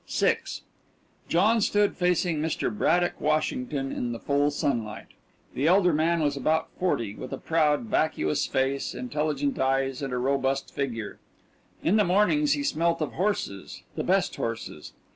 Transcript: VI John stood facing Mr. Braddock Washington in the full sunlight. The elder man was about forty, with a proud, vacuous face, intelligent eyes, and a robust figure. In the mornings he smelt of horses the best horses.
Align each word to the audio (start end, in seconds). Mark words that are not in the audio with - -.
VI 0.09 0.39
John 1.29 1.61
stood 1.61 1.95
facing 1.95 2.39
Mr. 2.41 2.75
Braddock 2.75 3.21
Washington 3.21 3.91
in 3.91 4.13
the 4.13 4.19
full 4.19 4.49
sunlight. 4.49 5.09
The 5.53 5.67
elder 5.67 5.93
man 5.93 6.21
was 6.21 6.35
about 6.35 6.69
forty, 6.79 7.13
with 7.13 7.31
a 7.31 7.37
proud, 7.37 7.81
vacuous 7.81 8.47
face, 8.47 8.95
intelligent 8.95 9.59
eyes, 9.59 10.01
and 10.01 10.11
a 10.11 10.17
robust 10.17 10.73
figure. 10.73 11.19
In 11.83 11.97
the 11.97 12.03
mornings 12.03 12.53
he 12.53 12.63
smelt 12.63 12.99
of 12.99 13.13
horses 13.13 13.83
the 13.95 14.03
best 14.03 14.35
horses. 14.37 14.93